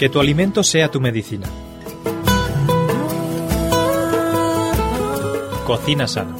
[0.00, 1.46] Que tu alimento sea tu medicina.
[5.66, 6.34] Cocina sana.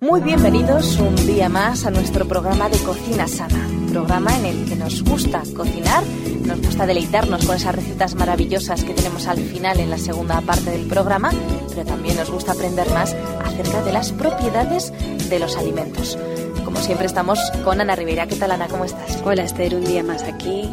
[0.00, 4.74] Muy bienvenidos un día más a nuestro programa de Cocina Sana, programa en el que
[4.74, 6.02] nos gusta cocinar,
[6.46, 10.70] nos gusta deleitarnos con esas recetas maravillosas que tenemos al final en la segunda parte
[10.70, 11.30] del programa,
[11.68, 14.94] pero también nos gusta aprender más acerca de las propiedades
[15.28, 16.18] de los alimentos.
[16.64, 18.26] Como siempre estamos con Ana Rivera.
[18.26, 18.66] ¿Qué tal Ana?
[18.68, 19.20] ¿Cómo estás?
[19.26, 20.70] Hola Esther, un día más aquí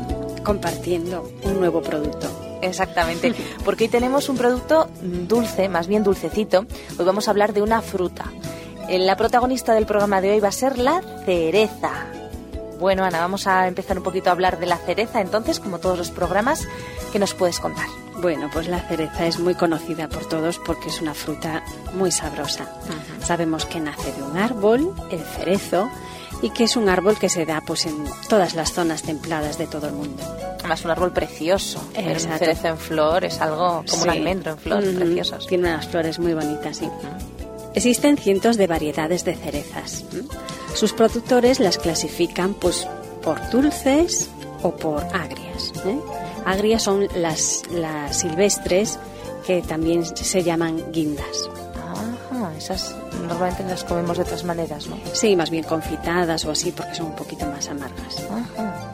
[0.48, 2.28] compartiendo un nuevo producto.
[2.62, 6.66] Exactamente, porque hoy tenemos un producto dulce, más bien dulcecito.
[6.98, 8.32] Hoy vamos a hablar de una fruta.
[8.88, 11.92] Eh, La protagonista del programa de hoy va a ser la cereza.
[12.80, 15.98] Bueno, Ana, vamos a empezar un poquito a hablar de la cereza, entonces, como todos
[15.98, 16.66] los programas,
[17.12, 17.88] ¿qué nos puedes contar?
[18.22, 22.72] Bueno, pues la cereza es muy conocida por todos porque es una fruta muy sabrosa.
[23.22, 25.90] Sabemos que nace de un árbol, el cerezo,
[26.42, 29.68] y que es un árbol que se da pues en todas las zonas templadas de
[29.68, 30.24] todo el mundo.
[30.60, 31.82] Además, un árbol precioso.
[31.96, 34.10] Ver Un cerezo en flor es algo como un Sí.
[34.10, 34.96] almendro en flor, Ujú.
[35.00, 35.48] preciosos.
[35.48, 36.90] Tiene unas flores muy bonitas, sí.
[37.74, 40.04] Existen cientos de variedades de cerezas.
[40.74, 42.88] Sus productores las clasifican pues
[43.24, 44.30] por dulces
[44.64, 45.72] o por agrias.
[45.86, 45.98] ¿eh?
[46.46, 49.00] Agrias son las, las silvestres
[49.46, 51.50] que también se llaman guindas.
[52.58, 52.96] Esas
[53.28, 54.98] normalmente las comemos de otras maneras, ¿no?
[55.14, 58.26] Sí, más bien confitadas o así porque son un poquito más amargas.
[58.30, 58.92] Ajá.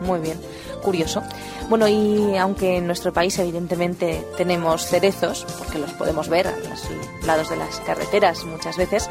[0.00, 0.40] Muy bien,
[0.82, 1.22] curioso.
[1.68, 7.26] Bueno, y aunque en nuestro país evidentemente tenemos cerezos, porque los podemos ver a los
[7.26, 9.08] lados de las carreteras muchas veces,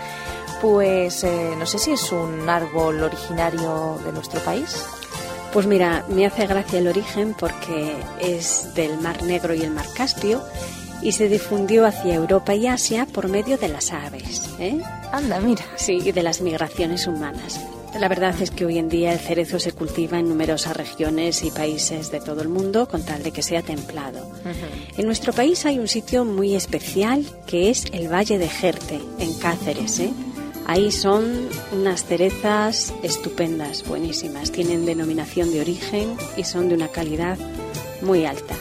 [0.62, 4.84] pues eh, no sé si es un árbol originario de nuestro país.
[5.54, 9.88] Pues mira, me hace gracia el origen porque es del Mar Negro y el Mar
[9.96, 10.44] Caspio
[11.02, 14.50] y se difundió hacia Europa y Asia por medio de las aves.
[14.60, 14.80] ¿eh?
[15.12, 15.64] Anda, mira.
[15.76, 17.60] Sí, y de las migraciones humanas.
[17.98, 21.50] La verdad es que hoy en día el cerezo se cultiva en numerosas regiones y
[21.50, 24.30] países de todo el mundo con tal de que sea templado.
[24.96, 29.34] En nuestro país hay un sitio muy especial que es el Valle de Jerte, en
[29.40, 30.00] Cáceres.
[30.00, 30.12] ¿eh?
[30.68, 34.52] Ahí son unas cerezas estupendas, buenísimas.
[34.52, 37.40] Tienen denominación de origen y son de una calidad
[38.04, 38.56] muy alta.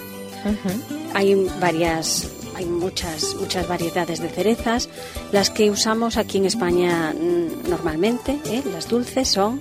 [1.18, 4.88] Hay varias, hay muchas, muchas variedades de cerezas.
[5.32, 8.62] Las que usamos aquí en España mm, normalmente, ¿eh?
[8.72, 9.60] las dulces, son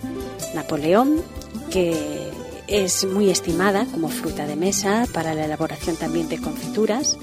[0.53, 1.23] Napoleón,
[1.72, 2.29] que
[2.67, 7.17] es muy estimada como fruta de mesa para la elaboración también de confituras.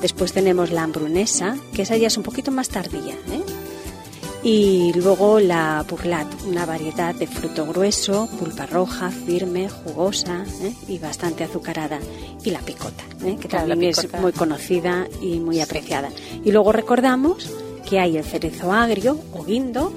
[0.00, 3.14] Después tenemos la hambrunesa, que esa ya es un poquito más tardía.
[3.14, 3.57] ¿eh?
[4.42, 10.72] Y luego la burlat, una variedad de fruto grueso, pulpa roja, firme, jugosa ¿eh?
[10.86, 11.98] y bastante azucarada.
[12.44, 13.36] Y la picota, ¿eh?
[13.40, 14.16] que Claro, también picota.
[14.16, 16.10] es muy conocida y muy apreciada.
[16.44, 17.50] Y luego recordamos
[17.88, 19.92] que hay el cerezo agrio o guindo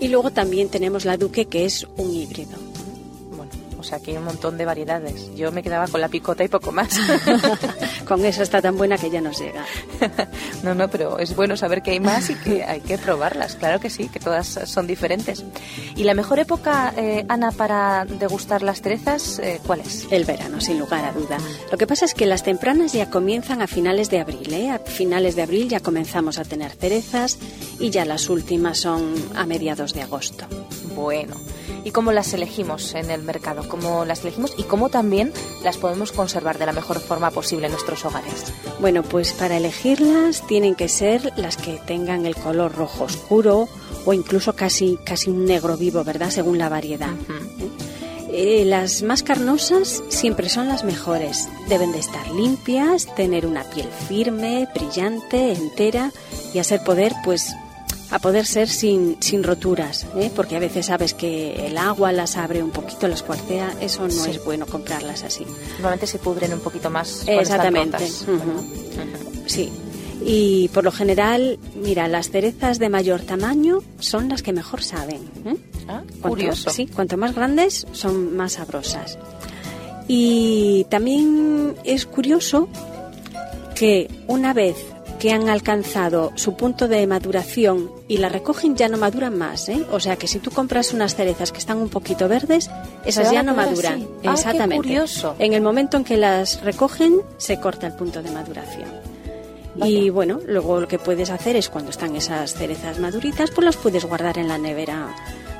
[0.00, 2.65] y luego también tenemos la duque que es un híbrido.
[3.78, 5.34] O sea que hay un montón de variedades.
[5.34, 6.88] Yo me quedaba con la picota y poco más.
[8.06, 9.64] Con esa está tan buena que ya nos llega.
[10.62, 13.56] no, no, pero es bueno saber que hay más y que hay que probarlas.
[13.56, 15.44] Claro que sí, que todas son diferentes.
[15.96, 20.06] ¿Y la mejor época, eh, Ana, para degustar las cerezas, eh, cuál es?
[20.10, 21.38] El verano, sin lugar a duda.
[21.70, 24.52] Lo que pasa es que las tempranas ya comienzan a finales de abril.
[24.52, 24.70] ¿eh?
[24.70, 27.38] A finales de abril ya comenzamos a tener cerezas
[27.80, 30.46] y ya las últimas son a mediados de agosto.
[30.94, 31.36] Bueno,
[31.86, 33.68] ¿y cómo las elegimos en el mercado?
[33.68, 35.32] ¿Cómo las elegimos y cómo también
[35.62, 38.52] las podemos conservar de la mejor forma posible en nuestros hogares?
[38.80, 43.68] Bueno, pues para elegirlas tienen que ser las que tengan el color rojo oscuro
[44.04, 46.30] o incluso casi, casi un negro vivo, ¿verdad?
[46.30, 47.14] Según la variedad.
[48.32, 51.48] Eh, las más carnosas siempre son las mejores.
[51.68, 56.10] Deben de estar limpias, tener una piel firme, brillante, entera
[56.52, 57.54] y a ser poder, pues,
[58.16, 60.30] a poder ser sin, sin roturas, ¿eh?
[60.34, 64.10] porque a veces sabes que el agua las abre un poquito, las cuartea, eso no
[64.10, 64.30] Sí.
[64.30, 65.44] es bueno comprarlas así.
[65.74, 67.24] Normalmente se pudren un poquito más.
[67.26, 67.98] Exactamente.
[68.26, 69.12] Bueno.
[69.46, 69.70] Sí.
[70.24, 75.20] Y por lo general, mira, las cerezas de mayor tamaño son las que mejor saben.
[75.44, 75.56] ¿eh?
[75.86, 76.70] Ah, Cuanto- curioso.
[76.70, 79.18] Sí, cuanto más grandes son más sabrosas.
[80.08, 82.68] Y también es curioso
[83.74, 84.76] que una vez
[85.18, 89.84] que han alcanzado su punto de maduración y la recogen ya no maduran más, ¿eh?
[89.92, 92.70] O sea que si tú compras unas cerezas que están un poquito verdes,
[93.04, 93.94] esas ya no maduran.
[93.94, 94.08] así.
[94.14, 94.76] Ah, qué Exactamente.
[94.76, 95.34] curioso.
[95.38, 98.88] En el momento en que las recogen, se corta el punto de maduración.
[99.84, 103.76] Y bueno, luego lo que puedes hacer es cuando están esas cerezas maduritas, pues las
[103.76, 105.14] puedes guardar en la nevera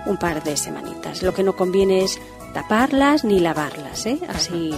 [0.06, 1.22] un par de semanitas.
[1.22, 2.18] Lo que no conviene es
[2.54, 4.18] taparlas ni lavarlas, ¿eh?
[4.28, 4.74] Así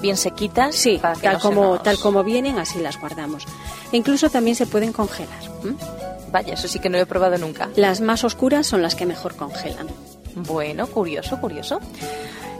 [0.00, 0.74] Bien sequitas.
[0.74, 3.46] Sí, para que tal no como, nos- tal como vienen, así las guardamos.
[3.94, 5.38] E incluso también se pueden congelar.
[6.32, 7.68] Vaya, eso sí que no lo he probado nunca.
[7.76, 9.86] Las más oscuras son las que mejor congelan.
[10.34, 11.78] Bueno, curioso, curioso.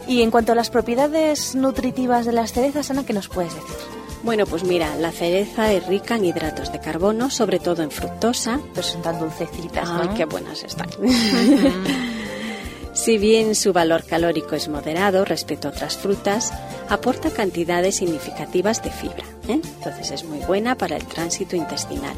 [0.07, 3.75] Y en cuanto a las propiedades nutritivas de las cerezas, Ana, ¿qué nos puedes decir?
[4.23, 8.61] Bueno, pues mira, la cereza es rica en hidratos de carbono, sobre todo en fructosa.
[8.73, 10.87] Pero son tan dulcecitas, Ay, qué buenas están.
[12.93, 16.53] si bien su valor calórico es moderado respecto a otras frutas,
[16.87, 19.34] aporta cantidades significativas de fibra.
[19.47, 19.61] ¿Eh?
[19.63, 22.15] Entonces es muy buena para el tránsito intestinal.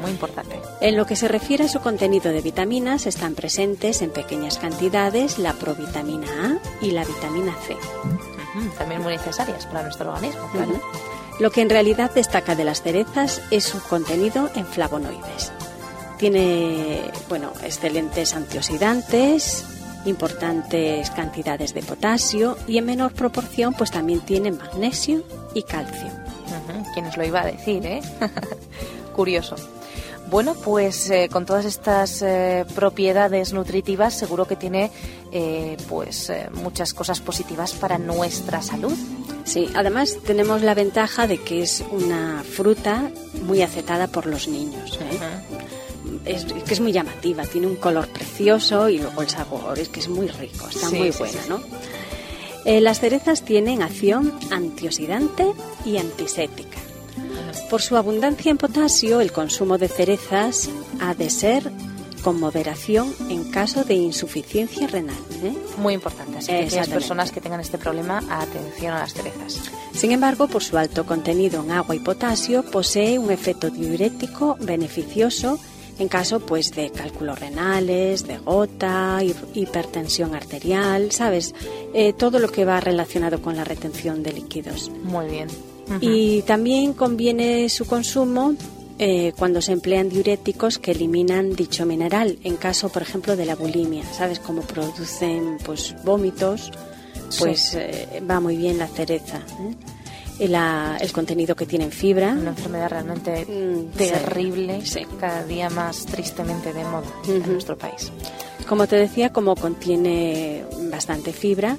[0.00, 0.60] Muy importante.
[0.80, 5.38] En lo que se refiere a su contenido de vitaminas, están presentes en pequeñas cantidades
[5.38, 7.76] la provitamina A y la vitamina C.
[8.76, 10.80] También muy necesarias para nuestro organismo, claro.
[11.40, 15.52] Lo que en realidad destaca de las cerezas es su contenido en flavonoides.
[16.18, 19.64] Tiene, bueno, excelentes antioxidantes,
[20.04, 25.22] importantes cantidades de potasio y en menor proporción pues también tiene magnesio
[25.54, 26.08] y calcio.
[26.94, 28.00] ¿Quién os lo iba a decir, eh?
[29.14, 29.56] Curioso.
[30.30, 34.90] Bueno, pues eh, con todas estas eh, propiedades nutritivas seguro que tiene
[35.32, 38.96] eh, pues muchas cosas positivas para nuestra salud.
[39.44, 43.10] Sí, además tenemos la ventaja de que es una fruta
[43.46, 44.98] muy aceptada por los niños.
[46.26, 50.00] Es, que es muy llamativa, tiene un color precioso y luego el sabor es que
[50.00, 51.60] es muy rico, está muy buena, ¿no?
[52.68, 55.52] Las cerezas tienen acción antioxidante
[55.86, 56.78] y antiséptica.
[57.70, 60.68] Por su abundancia en potasio, el consumo de cerezas
[61.00, 61.72] ha de ser
[62.22, 65.16] con moderación en caso de insuficiencia renal.
[65.42, 65.54] ¿eh?
[65.78, 69.60] Muy importante, así que las personas que tengan este problema, atención a las cerezas.
[69.94, 75.58] Sin embargo, por su alto contenido en agua y potasio, posee un efecto diurético beneficioso
[75.98, 79.20] en caso pues de cálculos renales, de gota,
[79.54, 81.54] hipertensión arterial, ¿sabes?
[81.94, 84.90] Eh, todo lo que va relacionado con la retención de líquidos.
[85.04, 85.48] Muy bien.
[86.00, 88.54] Y también conviene su consumo
[88.98, 93.54] eh, cuando se emplean diuréticos que eliminan dicho mineral, en caso, por ejemplo, de la
[93.54, 94.40] bulimia, ¿sabes?
[94.40, 96.72] Como producen pues vómitos,
[97.38, 99.38] pues eh, va muy bien la cereza.
[99.38, 99.97] ¿eh?
[100.38, 102.32] El contenido que tiene en fibra.
[102.32, 104.82] Una enfermedad realmente mm, terrible,
[105.18, 108.12] cada día más tristemente de moda en nuestro país.
[108.68, 111.78] Como te decía, como contiene bastante fibra,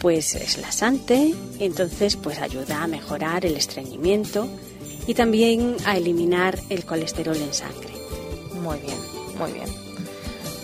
[0.00, 4.46] pues es lasante, entonces pues ayuda a mejorar el estreñimiento
[5.06, 7.94] y también a eliminar el colesterol en sangre.
[8.60, 8.98] Muy bien,
[9.38, 9.86] muy bien.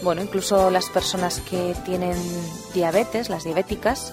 [0.02, 2.16] Bueno, incluso las personas que tienen
[2.74, 4.12] diabetes, las diabéticas,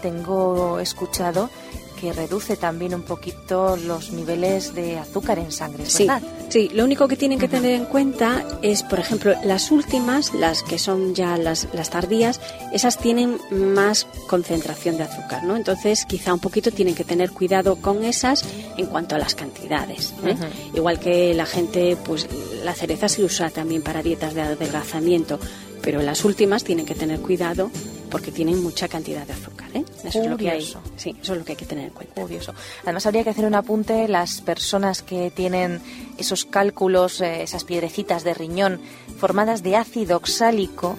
[0.00, 1.50] tengo escuchado
[1.94, 6.22] que reduce también un poquito los niveles de azúcar en sangre, ¿verdad?
[6.48, 10.62] Sí, lo único que tienen que tener en cuenta es, por ejemplo, las últimas, las
[10.62, 12.40] que son ya las, las tardías,
[12.72, 15.56] esas tienen más concentración de azúcar, ¿no?
[15.56, 18.44] Entonces, quizá un poquito tienen que tener cuidado con esas
[18.76, 20.14] en cuanto a las cantidades.
[20.24, 20.36] ¿eh?
[20.74, 22.28] Igual que la gente, pues
[22.64, 25.38] la cereza se usa también para dietas de adelgazamiento,
[25.82, 27.70] pero las últimas tienen que tener cuidado
[28.14, 29.68] porque tienen mucha cantidad de azúcar.
[29.74, 29.84] ¿eh?
[30.04, 30.62] Eso es lo que hay.
[30.94, 32.20] Sí, eso es lo que hay que tener en cuenta.
[32.20, 32.54] Curioso.
[32.84, 35.80] Además, habría que hacer un apunte: las personas que tienen
[36.16, 38.80] esos cálculos, eh, esas piedrecitas de riñón
[39.18, 40.96] formadas de ácido oxálico,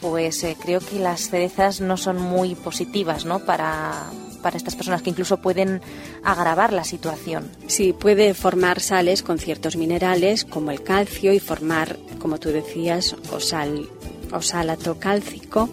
[0.00, 3.38] pues eh, creo que las cerezas no son muy positivas, ¿no?
[3.38, 4.10] Para
[4.42, 5.80] para estas personas que incluso pueden
[6.24, 7.52] agravar la situación.
[7.68, 13.14] Sí, puede formar sales con ciertos minerales como el calcio y formar, como tú decías,
[13.32, 13.88] osal,
[14.32, 15.68] osalato cálcico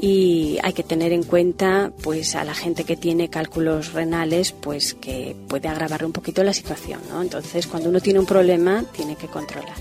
[0.00, 4.94] y hay que tener en cuenta pues a la gente que tiene cálculos renales pues
[4.94, 7.20] que puede agravar un poquito la situación ¿no?
[7.20, 9.76] entonces cuando uno tiene un problema tiene que controlar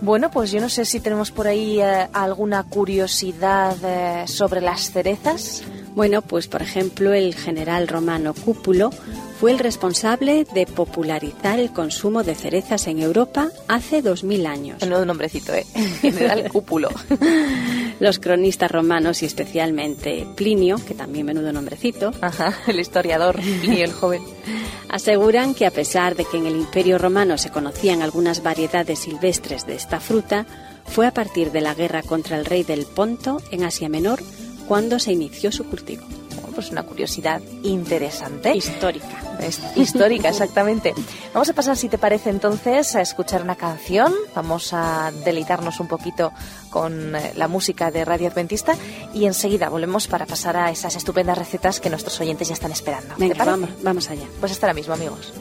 [0.00, 4.92] bueno pues yo no sé si tenemos por ahí eh, alguna curiosidad eh, sobre las
[4.92, 5.62] cerezas
[5.94, 8.90] bueno pues por ejemplo el general romano Cúpulo
[9.38, 14.82] fue el responsable de popularizar el consumo de cerezas en Europa hace 2000 años.
[14.82, 15.64] Un nombrecito, ¿eh?
[16.00, 16.88] General Cúpulo.
[18.00, 22.12] Los cronistas romanos y especialmente Plinio, que también menudo nombrecito.
[22.20, 24.22] Ajá, el historiador Plinio el joven.
[24.88, 29.66] Aseguran que a pesar de que en el Imperio Romano se conocían algunas variedades silvestres
[29.66, 30.46] de esta fruta,
[30.86, 34.20] fue a partir de la guerra contra el rey del Ponto en Asia Menor
[34.66, 36.06] cuando se inició su cultivo
[36.58, 38.52] pues una curiosidad interesante.
[38.52, 39.27] Histórica.
[39.76, 40.94] Histórica, exactamente.
[41.32, 44.12] Vamos a pasar, si te parece entonces, a escuchar una canción.
[44.34, 46.32] Vamos a deleitarnos un poquito
[46.70, 48.74] con eh, la música de Radio Adventista
[49.14, 53.14] y enseguida volvemos para pasar a esas estupendas recetas que nuestros oyentes ya están esperando.
[53.16, 54.26] Venga, vamos, vamos allá.
[54.40, 55.32] Pues hasta ahora mismo, amigos.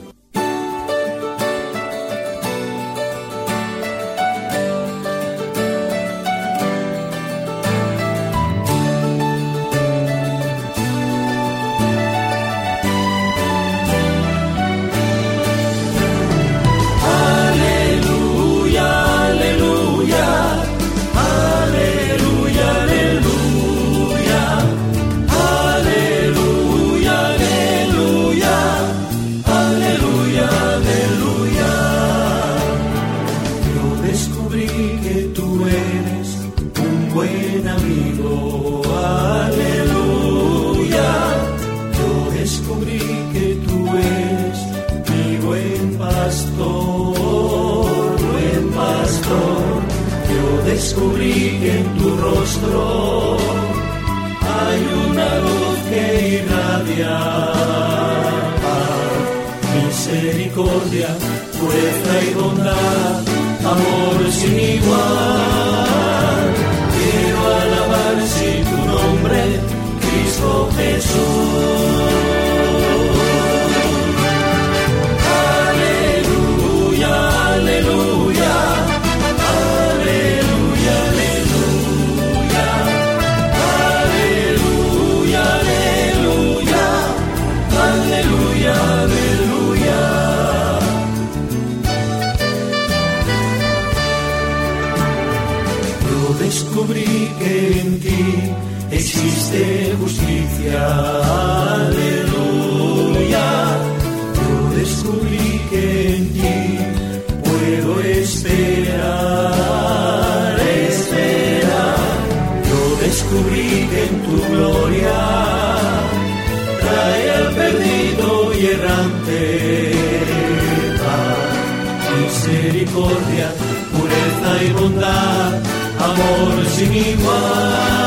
[122.98, 123.51] Misericordia,
[123.92, 125.54] pureza y bondad
[126.00, 128.06] amor sin igual.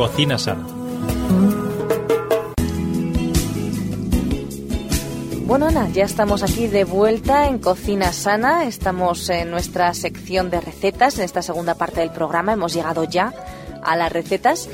[0.00, 0.66] Cocina sana.
[5.44, 8.64] Bueno, Ana, ya estamos aquí de vuelta en Cocina Sana.
[8.64, 11.18] Estamos en nuestra sección de recetas.
[11.18, 13.34] En esta segunda parte del programa hemos llegado ya
[13.82, 14.70] a las recetas.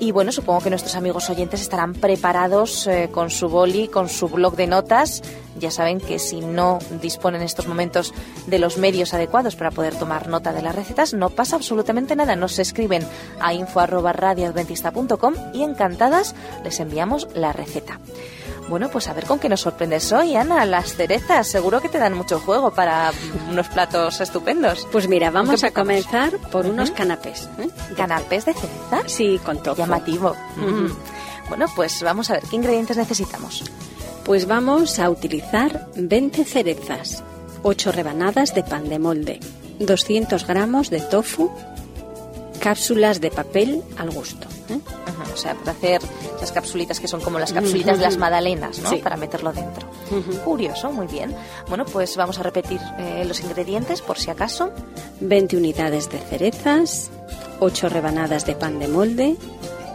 [0.00, 4.28] Y bueno, supongo que nuestros amigos oyentes estarán preparados eh, con su boli, con su
[4.28, 5.22] blog de notas.
[5.58, 8.14] Ya saben que si no disponen en estos momentos
[8.46, 12.36] de los medios adecuados para poder tomar nota de las recetas, no pasa absolutamente nada.
[12.36, 13.02] Nos escriben
[13.40, 17.98] a info.radioadventista.com y encantadas les enviamos la receta.
[18.68, 20.66] Bueno, pues a ver con qué nos sorprendes hoy, Ana.
[20.66, 23.12] Las cerezas, seguro que te dan mucho juego para
[23.50, 24.86] unos platos estupendos.
[24.92, 27.48] Pues mira, vamos a comenzar por unos canapés.
[27.58, 27.68] ¿eh?
[27.96, 29.08] ¿Canapés de cereza?
[29.08, 29.80] Sí, con tofu.
[29.80, 30.36] Llamativo.
[31.48, 33.64] Bueno, pues vamos a ver qué ingredientes necesitamos.
[34.24, 37.24] Pues vamos a utilizar 20 cerezas,
[37.62, 39.40] 8 rebanadas de pan de molde,
[39.78, 41.50] 200 gramos de tofu,
[42.60, 44.46] cápsulas de papel al gusto.
[45.38, 46.00] O sea, para hacer
[46.36, 48.90] esas capsulitas que son como las capsulitas de las magdalenas, ¿no?
[48.90, 48.96] Sí.
[48.96, 49.86] Para meterlo dentro.
[50.44, 51.32] Curioso, muy bien.
[51.68, 54.72] Bueno, pues vamos a repetir eh, los ingredientes por si acaso.
[55.20, 57.10] 20 unidades de cerezas,
[57.60, 59.36] 8 rebanadas de pan de molde,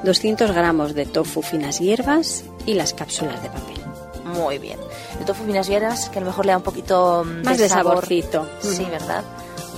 [0.06, 3.82] 200 gramos de tofu finas hierbas y las cápsulas de papel.
[4.24, 4.80] Muy bien.
[5.20, 7.68] El tofu finas hierbas, que a lo mejor le da un poquito mm, Más de
[7.68, 7.96] sabor.
[7.96, 8.48] saborcito.
[8.62, 8.86] Sí.
[8.90, 9.24] ¿verdad?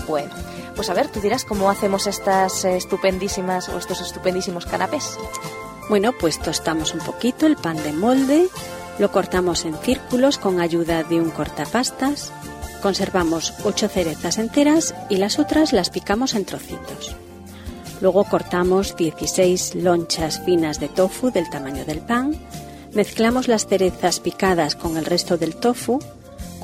[0.08, 0.30] Bueno,
[0.76, 5.18] pues a ver, tú dirás cómo hacemos estas estupendísimas o estos estupendísimos canapés.
[5.90, 8.48] Bueno, pues tostamos un poquito el pan de molde,
[9.00, 12.32] lo cortamos en círculos con ayuda de un cortapastas,
[12.82, 17.16] conservamos 8 cerezas enteras y las otras las picamos en trocitos.
[18.02, 22.36] Luego cortamos 16 lonchas finas de tofu del tamaño del pan,
[22.94, 26.00] mezclamos las cerezas picadas con el resto del tofu,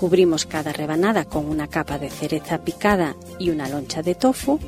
[0.02, 4.60] cubrimos cada rebanada con una capa de cereza picada y una loncha de tofu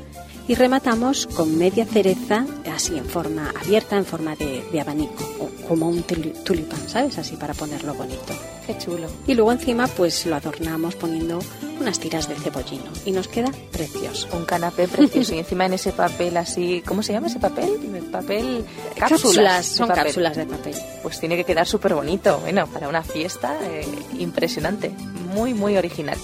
[0.46, 5.48] y rematamos con media cereza así en forma abierta, en forma de, de abanico, o
[5.68, 7.16] como un tuli- tulipán, ¿sabes?
[7.18, 8.32] Así para ponerlo bonito.
[8.66, 9.08] Qué chulo.
[9.26, 11.38] Y luego encima pues lo adornamos poniendo
[11.80, 14.26] unas tiras de cebollino y nos queda precioso.
[14.32, 17.70] Un canapé precioso y encima en ese papel así, ¿cómo se llama ese papel?
[18.10, 18.64] Papel
[18.96, 20.04] cápsulas, de son papel.
[20.04, 20.74] cápsulas de papel.
[21.02, 22.38] Pues tiene que quedar súper bonito.
[22.40, 23.86] Bueno, para una fiesta eh,
[24.18, 24.90] impresionante,
[25.34, 26.16] muy muy original.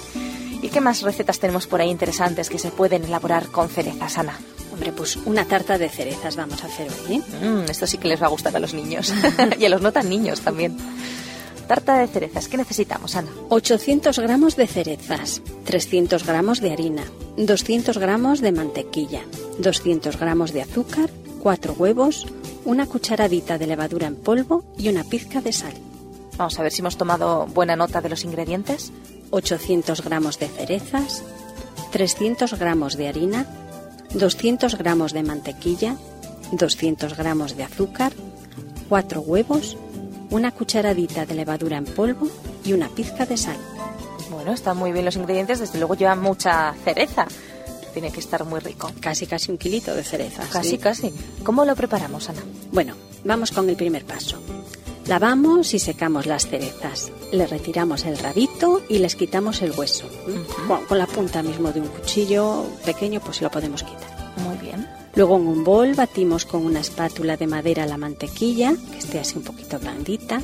[0.62, 4.38] ¿Y qué más recetas tenemos por ahí interesantes que se pueden elaborar con cerezas, Ana?
[4.72, 7.22] Hombre, pues una tarta de cerezas vamos a hacer hoy, ¿eh?
[7.42, 9.12] Mm, esto sí que les va a gustar a los niños
[9.58, 10.76] y a los no tan niños también.
[11.66, 13.30] Tarta de cerezas, ¿qué necesitamos, Ana?
[13.48, 17.04] 800 gramos de cerezas, 300 gramos de harina,
[17.36, 19.22] 200 gramos de mantequilla,
[19.58, 22.26] 200 gramos de azúcar, 4 huevos,
[22.64, 25.74] una cucharadita de levadura en polvo y una pizca de sal.
[26.36, 28.92] Vamos a ver si hemos tomado buena nota de los ingredientes.
[29.30, 31.22] 800 gramos de cerezas,
[31.92, 33.46] 300 gramos de harina,
[34.14, 35.96] 200 gramos de mantequilla,
[36.52, 38.12] 200 gramos de azúcar,
[38.88, 39.76] 4 huevos,
[40.30, 42.28] una cucharadita de levadura en polvo
[42.64, 43.56] y una pizca de sal.
[44.30, 47.26] Bueno, están muy bien los ingredientes, desde luego llevan mucha cereza.
[47.92, 48.90] Tiene que estar muy rico.
[49.00, 50.48] Casi casi un kilito de cerezas.
[50.48, 50.78] Casi, ¿sí?
[50.78, 51.12] casi.
[51.42, 52.42] ¿Cómo lo preparamos, Ana?
[52.70, 52.94] Bueno,
[53.24, 54.40] vamos con el primer paso.
[55.10, 57.10] Lavamos y secamos las cerezas.
[57.32, 60.08] Le retiramos el rabito y les quitamos el hueso.
[60.28, 60.40] ¿m?
[60.68, 64.32] Con- con la punta mismo de un cuchillo pequeño, pues lo podemos quitar.
[64.36, 64.88] Muy bien.
[65.16, 69.36] Luego en un bol batimos con una espátula de madera la mantequilla, que esté así
[69.36, 70.40] un poquito blandita,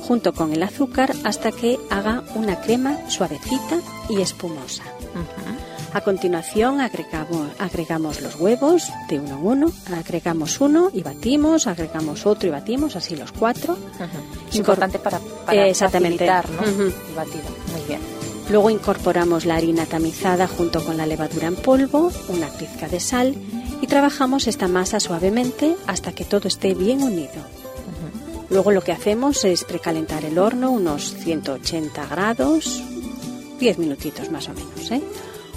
[0.00, 4.84] junto con el azúcar hasta que haga una crema suavecita y espumosa.
[5.94, 12.26] A continuación agregamos, agregamos los huevos de uno en uno, agregamos uno y batimos, agregamos
[12.26, 13.76] otro y batimos, así los cuatro.
[14.50, 16.26] Es importante para, para Exactamente.
[16.26, 16.60] facilitar ¿no?
[16.60, 16.82] Ujú.
[17.08, 17.44] el batido.
[17.72, 18.00] Muy bien.
[18.50, 23.34] Luego incorporamos la harina tamizada junto con la levadura en polvo, una pizca de sal
[23.80, 27.58] y trabajamos esta masa suavemente hasta que todo esté bien unido.
[28.50, 32.82] Luego lo que hacemos es precalentar el horno unos 180 grados,
[33.60, 34.90] 10 minutitos más o menos.
[34.90, 35.02] ¿eh?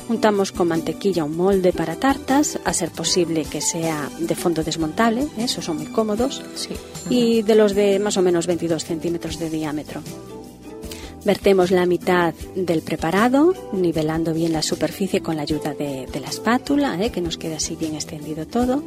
[0.09, 5.21] Untamos con mantequilla un molde para tartas, a ser posible que sea de fondo desmontable,
[5.37, 5.43] ¿eh?
[5.45, 6.69] esos son muy cómodos, Sí.
[7.09, 10.01] y de los de más o menos 22 centímetros de diámetro.
[11.23, 16.27] Vertemos la mitad del preparado, nivelando bien la superficie con la ayuda de, de la
[16.29, 17.11] espátula, ¿eh?
[17.11, 18.83] que nos quede así bien extendido todo.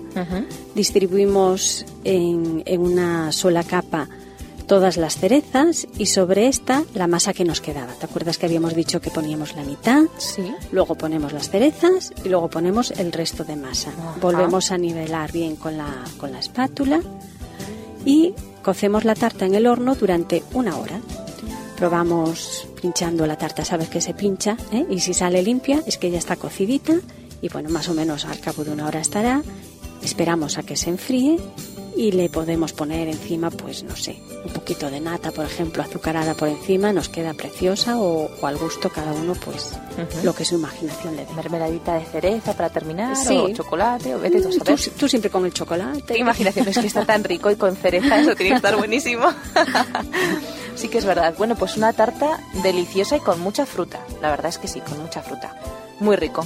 [0.75, 4.09] Distribuimos en, en una sola capa
[4.67, 7.93] todas las cerezas y sobre esta la masa que nos quedaba.
[7.95, 10.03] ¿Te acuerdas que habíamos dicho que poníamos la mitad?
[10.19, 10.43] Sí.
[10.73, 13.91] Luego ponemos las cerezas y luego ponemos el resto de masa.
[13.91, 14.17] Ajá.
[14.21, 17.01] Volvemos a nivelar bien con la, con la espátula
[18.05, 21.01] y cocemos la tarta en el horno durante una hora.
[21.77, 24.87] Probamos pinchando la tarta, sabes que se pincha, ¿eh?
[24.89, 26.95] y si sale limpia es que ya está cocidita
[27.43, 29.43] y bueno, más o menos al cabo de una hora estará.
[30.03, 31.39] Esperamos a que se enfríe
[31.97, 36.35] y le podemos poner encima, pues no sé, un poquito de nata, por ejemplo, azucarada
[36.35, 39.73] por encima, nos queda preciosa o, o al gusto cada uno, pues
[40.25, 41.33] lo que su imaginación le dé.
[41.35, 43.37] Mermeladita de cereza para terminar, Sí.
[43.37, 46.03] o chocolate, o vete tú a Tú, tú siempre con el chocolate.
[46.03, 49.27] Qué imaginación, es que está tan rico y con cereza, eso tiene que estar buenísimo.
[50.75, 51.35] sí que es verdad.
[51.39, 54.01] Bueno, pues una tarta deliciosa y con mucha fruta.
[54.21, 55.55] La verdad es que sí, con mucha fruta.
[56.01, 56.45] Muy rico.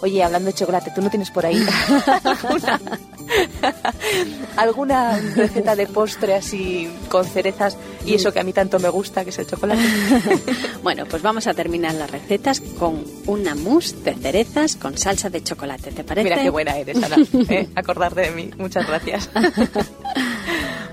[0.00, 1.60] Oye, hablando de chocolate, ¿tú no tienes por ahí
[2.24, 2.80] alguna,
[4.56, 9.24] alguna receta de postre así con cerezas y eso que a mí tanto me gusta,
[9.24, 9.82] que es el chocolate?
[10.82, 15.42] Bueno, pues vamos a terminar las recetas con una mousse de cerezas con salsa de
[15.42, 16.24] chocolate, ¿te parece?
[16.24, 17.16] Mira qué buena eres, Ana.
[17.50, 17.68] ¿eh?
[17.74, 18.50] Acordarte de mí.
[18.56, 19.28] Muchas gracias.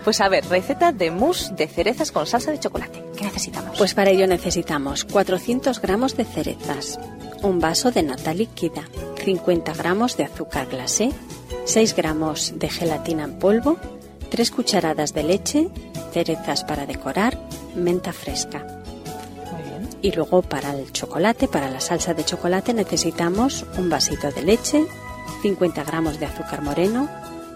[0.06, 3.04] Pues a ver, receta de mousse de cerezas con salsa de chocolate.
[3.18, 3.76] ¿Qué necesitamos?
[3.78, 7.00] Pues para ello necesitamos 400 gramos de cerezas,
[7.42, 8.84] un vaso de nata líquida,
[9.24, 11.12] 50 gramos de azúcar glacé,
[11.66, 13.78] 6 gramos de gelatina en polvo,
[14.30, 15.70] 3 cucharadas de leche,
[16.14, 17.40] cerezas para decorar,
[17.76, 18.60] menta fresca.
[19.52, 19.90] Muy bien.
[20.04, 24.86] Y luego para el chocolate, para la salsa de chocolate necesitamos un vasito de leche,
[25.42, 27.10] 50 gramos de azúcar moreno,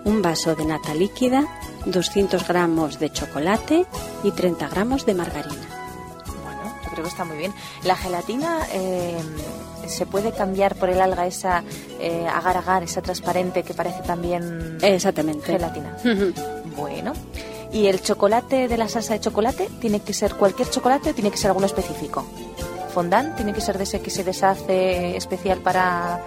[0.05, 1.45] un vaso de nata líquida,
[1.85, 3.85] 200 gramos de chocolate
[4.23, 5.67] y 30 gramos de margarina.
[6.43, 7.53] Bueno, yo creo que está muy bien.
[7.83, 9.21] La gelatina eh,
[9.89, 11.63] se puede cambiar por el alga esa
[11.99, 15.45] eh, agar agar, esa transparente que parece también Exactamente.
[15.45, 15.97] gelatina.
[16.77, 17.11] Bueno.
[17.73, 21.29] ¿Y el chocolate de la salsa de chocolate tiene que ser cualquier chocolate o tiene
[21.29, 22.25] que ser alguno específico?
[22.93, 26.21] ¿Fondant tiene que ser de ese que se deshace especial para,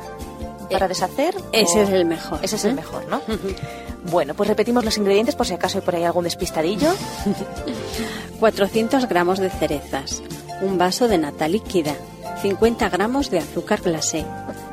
[0.71, 1.35] para Eh, deshacer?
[1.53, 2.39] Ese o- es el mejor.
[2.43, 2.75] Ese es el ¿eh?
[2.75, 3.21] mejor, ¿no?
[4.11, 6.93] Bueno, pues repetimos los ingredientes por si acaso hay por ahí algún despistadillo.
[8.41, 10.23] 400 gramos de cerezas,
[10.61, 11.95] un vaso de nata líquida,
[12.43, 14.27] 50 gramos de azúcar glacé,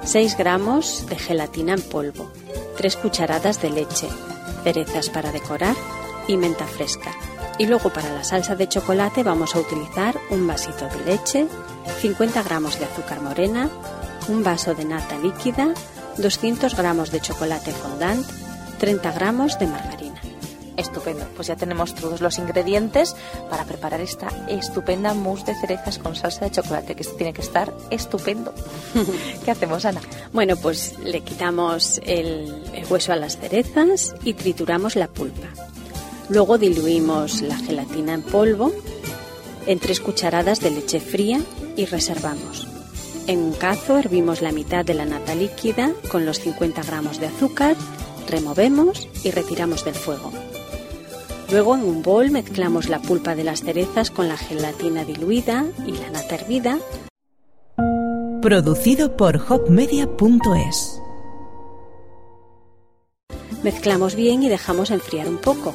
[0.03, 2.31] 6 gramos de gelatina en polvo,
[2.77, 4.07] 3 cucharadas de leche,
[4.63, 5.75] cerezas para decorar
[6.27, 7.11] y menta fresca.
[7.59, 11.47] Y luego para la salsa de chocolate vamos a utilizar un vasito de leche,
[12.01, 13.69] 50 gramos de azúcar morena,
[14.29, 15.67] un vaso de nata líquida,
[16.17, 18.25] 200 gramos de chocolate fondant,
[18.79, 19.98] 30 gramos de margarina.
[20.79, 23.13] Estupendo, pues ya tenemos todos los ingredientes
[23.49, 27.73] para preparar esta estupenda mousse de cerezas con salsa de chocolate, que tiene que estar
[27.89, 28.53] estupendo.
[29.43, 29.99] ¿Qué hacemos, Ana?
[30.31, 35.49] Bueno, pues le quitamos el, el hueso a las cerezas y trituramos la pulpa.
[36.29, 38.71] Luego diluimos la gelatina en polvo
[39.65, 41.41] en tres cucharadas de leche fría
[41.75, 42.67] y reservamos.
[43.27, 47.27] En un cazo hervimos la mitad de la nata líquida con los 50 gramos de
[47.27, 47.75] azúcar,
[48.29, 50.31] removemos y retiramos del fuego.
[51.51, 55.93] Luego en un bol mezclamos la pulpa de las cerezas con la gelatina diluida y
[55.93, 56.77] la nata hervida.
[58.41, 61.01] Producido por hopmedia.es.
[63.63, 65.73] Mezclamos bien y dejamos enfriar un poco.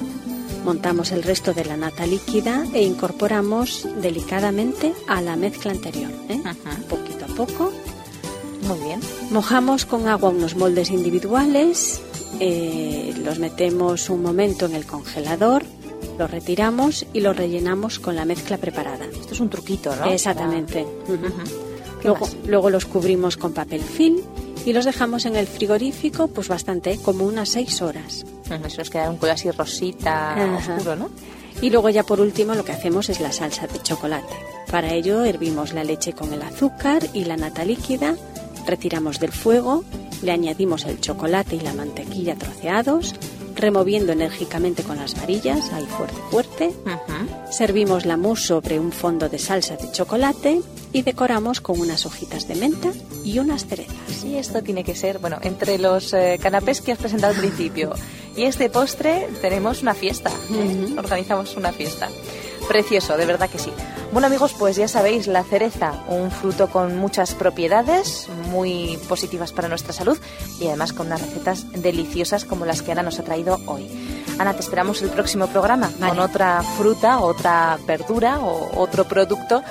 [0.65, 6.41] Montamos el resto de la nata líquida e incorporamos delicadamente a la mezcla anterior, ¿eh?
[6.89, 7.73] poquito a poco.
[8.67, 9.01] Muy bien.
[9.31, 12.01] Mojamos con agua unos moldes individuales,
[12.41, 15.65] eh, los metemos un momento en el congelador,
[16.19, 19.05] los retiramos y los rellenamos con la mezcla preparada.
[19.07, 20.07] Esto es un truquito, ¿no?
[20.07, 20.83] Exactamente.
[20.83, 21.17] Ujú.
[22.01, 22.37] ¿Qué Luego, más?
[22.47, 24.19] luego los cubrimos con papel film
[24.67, 28.25] y los dejamos en el frigorífico pues bastante, como unas seis horas.
[28.47, 30.75] Ujú, Eso nos queda un color así rosita, Ajá.
[30.75, 31.11] oscuro, ¿no?
[31.63, 34.35] Y luego ya por último lo que hacemos es la salsa de chocolate.
[34.71, 38.17] Para ello hervimos la leche con el azúcar y la nata líquida,
[38.67, 39.85] retiramos del fuego,
[40.23, 43.15] le añadimos el chocolate y la mantequilla troceados,
[43.55, 46.75] removiendo enérgicamente con las varillas, ahí fuerte fuerte.
[47.51, 50.61] Servimos la mousse sobre un fondo de salsa de chocolate
[50.93, 52.93] y decoramos con unas hojitas de menta
[53.25, 53.97] y unas cerezas.
[54.09, 57.93] Sí, esto tiene que ser, bueno, entre los eh, canapés que has presentado al principio
[58.37, 60.31] y este postre tenemos una fiesta.
[60.53, 60.95] ¿eh?
[60.99, 62.09] Organizamos una fiesta.
[62.69, 63.73] Precioso, de verdad que sí.
[64.13, 69.69] Bueno amigos, pues ya sabéis, la cereza, un fruto con muchas propiedades muy positivas para
[69.69, 70.19] nuestra salud
[70.61, 73.89] y además con unas recetas deliciosas como las que Ana nos ha traído hoy.
[74.39, 76.11] Ana, te esperamos el próximo programa Vale.
[76.11, 79.63] con otra fruta, otra verdura o otro producto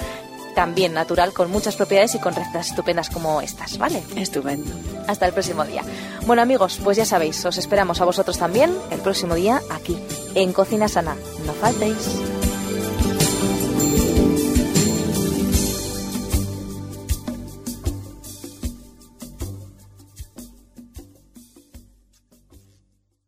[0.54, 4.04] también natural con muchas propiedades y con recetas estupendas como estas, ¿vale?
[4.16, 4.72] Estupendo.
[5.08, 5.84] Hasta el próximo día.
[6.26, 9.98] Bueno amigos, pues ya sabéis, os esperamos a vosotros también el próximo día aquí,
[10.36, 11.16] en Cocina Sana.
[11.46, 12.43] No faltéis.